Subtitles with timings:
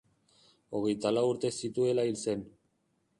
[0.79, 2.43] Hogeita lau urte zituela hil zen.